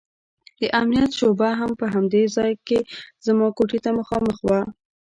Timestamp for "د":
0.59-0.61